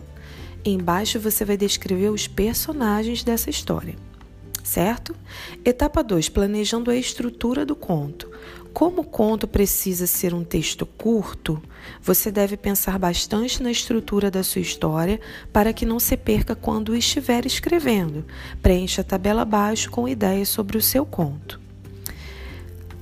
embaixo 0.65 1.21
você 1.21 1.45
vai 1.45 1.55
descrever 1.55 2.09
os 2.09 2.27
personagens 2.27 3.23
dessa 3.23 3.49
história 3.49 3.95
certo? 4.63 5.13
Etapa 5.63 6.01
2: 6.01 6.29
planejando 6.29 6.89
a 6.89 6.95
estrutura 6.95 7.65
do 7.65 7.75
conto. 7.75 8.31
Como 8.73 9.01
o 9.01 9.05
conto 9.05 9.47
precisa 9.47 10.07
ser 10.07 10.33
um 10.33 10.43
texto 10.43 10.83
curto, 10.83 11.61
você 12.01 12.31
deve 12.31 12.57
pensar 12.57 12.97
bastante 12.97 13.61
na 13.61 13.69
estrutura 13.69 14.31
da 14.31 14.43
sua 14.43 14.61
história 14.61 15.21
para 15.53 15.71
que 15.71 15.85
não 15.85 15.99
se 15.99 16.17
perca 16.17 16.55
quando 16.55 16.95
estiver 16.95 17.45
escrevendo. 17.45 18.25
Preencha 18.63 19.01
a 19.01 19.03
tabela 19.03 19.43
abaixo 19.43 19.91
com 19.91 20.07
ideias 20.07 20.49
sobre 20.49 20.75
o 20.75 20.81
seu 20.81 21.05
conto. 21.05 21.62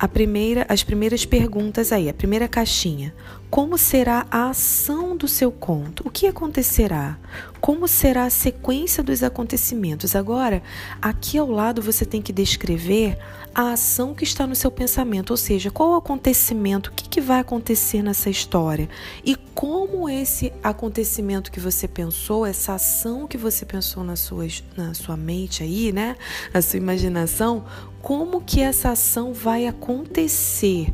A 0.01 0.07
primeira, 0.07 0.65
as 0.67 0.81
primeiras 0.83 1.25
perguntas 1.25 1.91
aí, 1.91 2.09
a 2.09 2.13
primeira 2.13 2.47
caixinha. 2.47 3.13
Como 3.51 3.77
será 3.77 4.25
a 4.31 4.49
ação 4.49 5.15
do 5.15 5.27
seu 5.27 5.51
conto? 5.51 6.01
O 6.07 6.09
que 6.09 6.25
acontecerá? 6.25 7.19
Como 7.59 7.87
será 7.87 8.23
a 8.23 8.29
sequência 8.31 9.03
dos 9.03 9.21
acontecimentos? 9.21 10.15
Agora, 10.15 10.63
aqui 10.99 11.37
ao 11.37 11.51
lado 11.51 11.83
você 11.83 12.03
tem 12.03 12.19
que 12.19 12.33
descrever 12.33 13.15
a 13.53 13.73
ação 13.73 14.15
que 14.15 14.23
está 14.23 14.47
no 14.47 14.55
seu 14.55 14.71
pensamento, 14.71 15.31
ou 15.31 15.37
seja, 15.37 15.69
qual 15.69 15.91
o 15.91 15.95
acontecimento, 15.95 16.89
o 16.89 16.93
que, 16.93 17.07
que 17.07 17.21
vai 17.21 17.41
acontecer 17.41 18.01
nessa 18.01 18.29
história 18.29 18.89
e 19.23 19.35
como 19.53 20.09
esse 20.09 20.53
acontecimento 20.63 21.51
que 21.51 21.59
você 21.59 21.87
pensou, 21.87 22.45
essa 22.45 22.75
ação 22.75 23.27
que 23.27 23.37
você 23.37 23.65
pensou 23.65 24.03
na 24.03 24.15
sua, 24.15 24.47
na 24.75 24.93
sua 24.93 25.17
mente 25.17 25.61
aí, 25.61 25.91
né, 25.91 26.15
na 26.53 26.61
sua 26.61 26.77
imaginação, 26.77 27.65
como 28.01 28.41
que 28.41 28.61
essa 28.61 28.91
ação 28.91 29.33
vai 29.33 29.67
acontecer? 29.67 30.91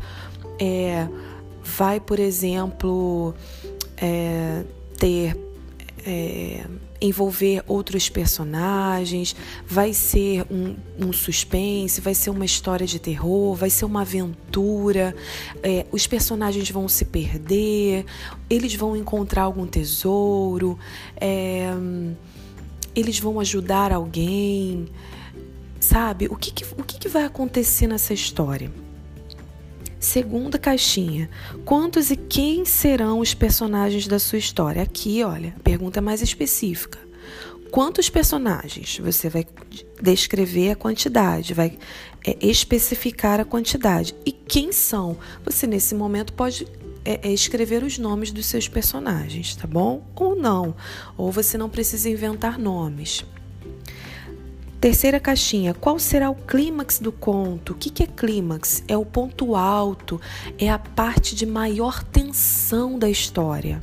É, 0.59 1.07
vai, 1.63 1.99
por 1.99 2.19
exemplo, 2.19 3.33
é, 3.97 4.63
ter 4.97 5.37
é, 6.05 6.65
envolver 7.01 7.63
outros 7.67 8.09
personagens, 8.09 9.35
vai 9.67 9.93
ser 9.93 10.45
um, 10.49 10.75
um, 10.99 11.13
suspense, 11.13 12.01
vai 12.01 12.15
ser 12.15 12.29
uma 12.29 12.45
história 12.45 12.87
de 12.87 12.97
terror, 12.97 13.53
vai 13.55 13.69
ser 13.69 13.85
uma 13.85 14.01
aventura, 14.01 15.15
é, 15.61 15.85
os 15.91 16.07
personagens 16.07 16.69
vão 16.71 16.87
se 16.87 17.05
perder, 17.05 18.05
eles 18.49 18.73
vão 18.73 18.95
encontrar 18.95 19.43
algum 19.43 19.67
tesouro, 19.67 20.77
é, 21.19 21.71
eles 22.95 23.19
vão 23.19 23.39
ajudar 23.39 23.91
alguém, 23.91 24.87
sabe? 25.79 26.27
O 26.27 26.35
que, 26.35 26.51
que 26.51 26.65
o 26.77 26.83
que, 26.83 26.99
que 26.99 27.09
vai 27.09 27.23
acontecer 27.23 27.87
nessa 27.87 28.13
história? 28.13 28.71
Segunda 29.99 30.59
caixinha. 30.59 31.29
Quantos 31.65 32.11
e 32.11 32.15
quem 32.15 32.65
serão 32.65 33.19
os 33.19 33.33
personagens 33.33 34.07
da 34.07 34.19
sua 34.19 34.37
história? 34.37 34.81
Aqui, 34.81 35.23
olha, 35.23 35.53
a 35.57 35.63
pergunta 35.63 35.99
é 35.99 36.01
mais 36.01 36.21
específica. 36.21 36.99
Quantos 37.71 38.09
personagens? 38.09 38.99
Você 38.99 39.29
vai 39.29 39.45
descrever 40.01 40.71
a 40.71 40.75
quantidade, 40.75 41.53
vai 41.53 41.77
é, 42.25 42.37
especificar 42.41 43.39
a 43.39 43.45
quantidade. 43.45 44.15
E 44.25 44.31
quem 44.31 44.71
são? 44.71 45.17
Você, 45.43 45.67
nesse 45.67 45.95
momento, 45.95 46.31
pode 46.33 46.67
é, 47.03 47.29
é 47.29 47.33
escrever 47.33 47.83
os 47.83 47.97
nomes 47.97 48.31
dos 48.31 48.45
seus 48.45 48.67
personagens, 48.67 49.55
tá 49.55 49.65
bom? 49.65 50.05
Ou 50.15 50.35
não. 50.35 50.75
Ou 51.17 51.31
você 51.31 51.57
não 51.57 51.69
precisa 51.69 52.09
inventar 52.09 52.59
nomes. 52.59 53.25
Terceira 54.79 55.19
caixinha, 55.19 55.73
qual 55.73 55.97
será 55.97 56.29
o 56.29 56.35
clímax 56.35 56.99
do 56.99 57.11
conto? 57.11 57.73
O 57.73 57.75
que 57.75 58.03
é 58.03 58.05
clímax? 58.05 58.83
É 58.87 58.95
o 58.95 59.03
ponto 59.03 59.55
alto, 59.55 60.21
é 60.59 60.69
a 60.69 60.77
parte 60.77 61.33
de 61.33 61.47
maior 61.47 62.03
tensão 62.03 62.99
da 62.99 63.09
história. 63.09 63.81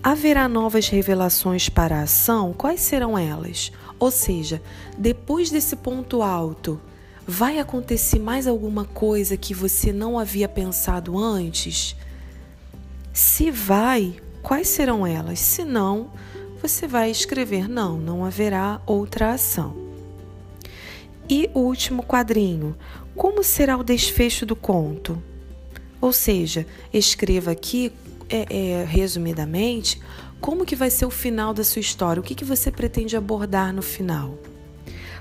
Haverá 0.00 0.48
novas 0.48 0.88
revelações 0.88 1.68
para 1.68 1.98
a 1.98 2.02
ação? 2.02 2.52
Quais 2.52 2.82
serão 2.82 3.18
elas? 3.18 3.72
Ou 3.98 4.12
seja, 4.12 4.62
depois 4.96 5.50
desse 5.50 5.74
ponto 5.74 6.22
alto, 6.22 6.80
vai 7.26 7.58
acontecer 7.58 8.20
mais 8.20 8.46
alguma 8.46 8.84
coisa 8.84 9.36
que 9.36 9.52
você 9.52 9.92
não 9.92 10.16
havia 10.16 10.48
pensado 10.48 11.18
antes? 11.18 11.96
Se 13.12 13.50
vai, 13.50 14.14
quais 14.40 14.68
serão 14.68 15.04
elas? 15.04 15.40
Se 15.40 15.64
não, 15.64 16.12
você 16.62 16.86
vai 16.86 17.10
escrever 17.10 17.68
não, 17.68 17.98
não 17.98 18.24
haverá 18.24 18.80
outra 18.86 19.32
ação. 19.32 19.85
E 21.28 21.50
o 21.54 21.60
último 21.60 22.02
quadrinho: 22.02 22.76
como 23.14 23.42
será 23.42 23.76
o 23.76 23.84
desfecho 23.84 24.46
do 24.46 24.54
conto? 24.54 25.22
Ou 26.00 26.12
seja, 26.12 26.66
escreva 26.92 27.50
aqui, 27.50 27.92
é, 28.28 28.46
é, 28.48 28.84
resumidamente, 28.84 30.00
como 30.40 30.64
que 30.64 30.76
vai 30.76 30.90
ser 30.90 31.06
o 31.06 31.10
final 31.10 31.54
da 31.54 31.64
sua 31.64 31.80
história, 31.80 32.20
o 32.20 32.22
que, 32.22 32.34
que 32.34 32.44
você 32.44 32.70
pretende 32.70 33.16
abordar 33.16 33.72
no 33.72 33.82
final. 33.82 34.38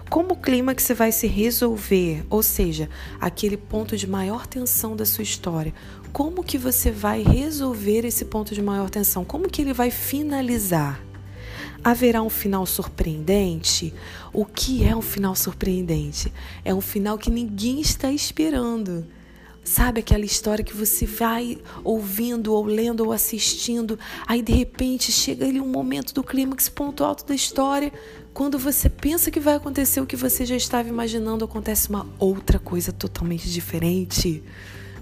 Como 0.09 0.33
o 0.33 0.37
clímax 0.37 0.89
vai 0.95 1.11
se 1.11 1.25
resolver, 1.25 2.23
ou 2.29 2.43
seja, 2.43 2.89
aquele 3.19 3.57
ponto 3.57 3.97
de 3.97 4.05
maior 4.05 4.45
tensão 4.45 4.95
da 4.95 5.05
sua 5.05 5.23
história, 5.23 5.73
como 6.13 6.43
que 6.43 6.57
você 6.57 6.91
vai 6.91 7.23
resolver 7.23 8.05
esse 8.05 8.25
ponto 8.25 8.53
de 8.53 8.61
maior 8.61 8.89
tensão? 8.89 9.25
Como 9.25 9.49
que 9.49 9.61
ele 9.61 9.73
vai 9.73 9.89
finalizar? 9.89 11.04
Haverá 11.85 12.23
um 12.23 12.31
final 12.31 12.65
surpreendente? 12.65 13.93
O 14.33 14.43
que 14.43 14.83
é 14.83 14.95
um 14.95 15.03
final 15.03 15.35
surpreendente? 15.35 16.33
É 16.63 16.73
um 16.73 16.81
final 16.81 17.15
que 17.15 17.29
ninguém 17.29 17.79
está 17.79 18.11
esperando. 18.11 19.05
Sabe 19.63 19.99
aquela 19.99 20.25
história 20.25 20.65
que 20.65 20.75
você 20.75 21.05
vai 21.05 21.59
ouvindo, 21.83 22.55
ou 22.55 22.65
lendo, 22.65 23.01
ou 23.01 23.11
assistindo, 23.11 23.99
aí 24.25 24.41
de 24.41 24.51
repente 24.51 25.11
chega 25.11 25.45
ali 25.45 25.61
um 25.61 25.67
momento 25.67 26.11
do 26.11 26.23
clímax, 26.23 26.67
ponto 26.69 27.03
alto 27.03 27.23
da 27.23 27.35
história, 27.35 27.93
quando 28.33 28.57
você 28.57 28.89
pensa 28.89 29.29
que 29.29 29.39
vai 29.39 29.53
acontecer 29.53 30.01
o 30.01 30.07
que 30.07 30.15
você 30.15 30.43
já 30.43 30.55
estava 30.55 30.89
imaginando, 30.89 31.45
acontece 31.45 31.89
uma 31.89 32.07
outra 32.17 32.57
coisa 32.57 32.91
totalmente 32.91 33.47
diferente. 33.47 34.43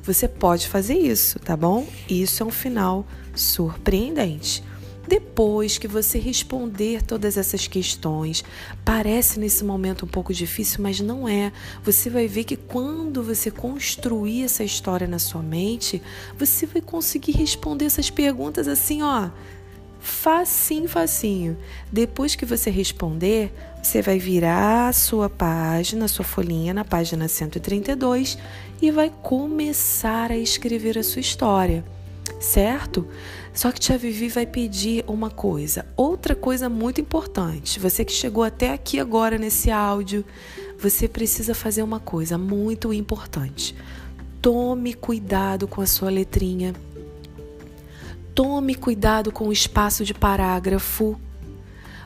Você 0.04 0.28
pode 0.28 0.68
fazer 0.68 0.98
isso, 0.98 1.40
tá 1.40 1.56
bom? 1.56 1.88
Isso 2.10 2.44
é 2.44 2.46
um 2.46 2.52
final 2.52 3.08
surpreendente. 3.34 4.62
Depois 5.08 5.78
que 5.78 5.88
você 5.88 6.18
responder 6.18 7.04
todas 7.04 7.38
essas 7.38 7.68
questões, 7.68 8.44
parece 8.86 9.40
nesse 9.40 9.64
momento 9.64 10.06
um 10.06 10.08
pouco 10.08 10.34
difícil, 10.34 10.82
mas 10.82 11.00
não 11.02 11.28
é. 11.28 11.52
Você 11.84 12.10
vai 12.10 12.28
ver 12.28 12.46
que 12.46 12.56
quando 12.56 13.22
você 13.22 13.52
construir 13.52 14.44
essa 14.44 14.64
história 14.64 15.06
na 15.08 15.20
sua 15.20 15.42
mente, 15.42 16.02
você 16.38 16.66
vai 16.66 16.82
conseguir 16.82 17.34
responder 17.34 17.86
essas 17.86 18.10
perguntas 18.10 18.68
assim, 18.68 19.04
ó, 19.04 19.30
facinho, 20.00 20.88
facinho. 20.88 21.58
Depois 21.92 22.34
que 22.34 22.46
você 22.46 22.70
responder, 22.70 23.54
você 23.82 24.02
vai 24.02 24.18
virar 24.18 24.88
a 24.88 24.94
sua 24.94 25.30
página, 25.30 26.06
a 26.06 26.08
sua 26.08 26.24
folhinha 26.24 26.74
na 26.74 26.86
página 26.86 27.28
132 27.28 28.38
e 28.82 28.90
vai 28.90 29.12
começar 29.22 30.32
a 30.32 30.38
escrever 30.38 30.98
a 30.98 31.04
sua 31.04 31.20
história 31.20 31.84
certo? 32.44 33.08
Só 33.54 33.72
que 33.72 33.80
Tia 33.80 33.98
Vivi 33.98 34.30
vai 34.30 34.48
pedir 34.48 35.06
uma 35.08 35.30
coisa, 35.30 35.86
outra 35.96 36.36
coisa 36.36 36.68
muito 36.68 37.00
importante. 37.00 37.80
Você 37.80 38.04
que 38.04 38.12
chegou 38.12 38.44
até 38.44 38.74
aqui 38.74 39.00
agora 39.00 39.38
nesse 39.38 39.70
áudio, 39.70 40.26
você 40.80 41.08
precisa 41.08 41.54
fazer 41.54 41.84
uma 41.84 42.00
coisa 42.00 42.38
muito 42.38 42.92
importante. 42.92 43.76
Tome 44.42 44.96
cuidado 44.96 45.68
com 45.68 45.82
a 45.82 45.86
sua 45.86 46.10
letrinha. 46.10 46.74
Tome 48.34 48.74
cuidado 48.74 49.32
com 49.32 49.48
o 49.48 49.54
espaço 49.54 50.04
de 50.04 50.14
parágrafo. 50.16 51.20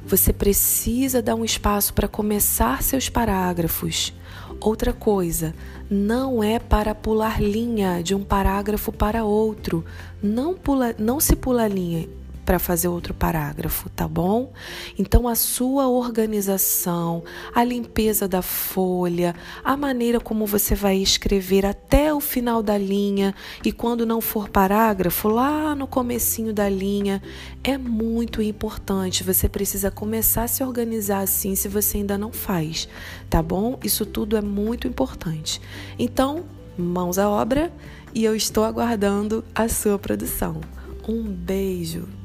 Você 0.05 0.33
precisa 0.33 1.21
dar 1.21 1.35
um 1.35 1.45
espaço 1.45 1.93
para 1.93 2.07
começar 2.07 2.83
seus 2.83 3.07
parágrafos. 3.07 4.13
Outra 4.59 4.91
coisa, 4.91 5.53
não 5.89 6.43
é 6.43 6.59
para 6.59 6.95
pular 6.95 7.41
linha 7.41 8.01
de 8.01 8.15
um 8.15 8.23
parágrafo 8.23 8.91
para 8.91 9.23
outro. 9.23 9.85
Não, 10.21 10.55
pula, 10.55 10.95
não 10.97 11.19
se 11.19 11.35
pula 11.35 11.67
linha 11.67 12.07
para 12.47 12.59
fazer 12.59 12.87
outro 12.87 13.13
parágrafo, 13.13 13.89
tá 13.89 14.07
bom? 14.07 14.53
Então 14.97 15.27
a 15.27 15.35
sua 15.35 15.89
organização, 15.89 17.21
a 17.53 17.61
limpeza 17.61 18.25
da 18.25 18.41
folha, 18.41 19.35
a 19.61 19.75
maneira 19.75 20.17
como 20.17 20.45
você 20.45 20.73
vai 20.73 20.95
escrever 20.95 21.65
até 21.65 22.13
o 22.13 22.21
final 22.21 22.63
da 22.63 22.77
linha 22.77 23.35
e 23.65 23.73
quando 23.73 24.05
não 24.05 24.21
for 24.21 24.47
parágrafo, 24.47 25.27
lá 25.27 25.75
no 25.75 25.85
comecinho 25.87 26.53
da 26.53 26.69
linha, 26.69 27.21
é 27.61 27.77
muito 27.77 28.41
importante. 28.41 29.25
Você 29.25 29.49
precisa 29.49 29.91
começar 29.91 30.43
a 30.43 30.47
se 30.47 30.63
organizar 30.63 31.19
assim 31.19 31.53
se 31.53 31.67
você 31.67 31.97
ainda 31.97 32.17
não 32.17 32.31
faz, 32.31 32.87
tá 33.29 33.43
bom? 33.43 33.77
Isso 33.83 34.05
tudo 34.05 34.37
é 34.37 34.41
muito 34.41 34.87
importante. 34.87 35.59
Então, 35.99 36.45
mãos 36.77 37.17
à 37.17 37.29
obra 37.29 37.73
e 38.15 38.23
eu 38.23 38.33
estou 38.33 38.63
aguardando 38.63 39.43
a 39.53 39.67
sua 39.67 39.99
produção. 39.99 40.61
Um 41.05 41.23
beijo! 41.23 42.16